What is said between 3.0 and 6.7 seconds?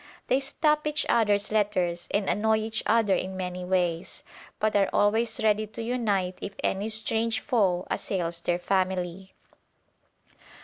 in many ways, but are always ready to unite if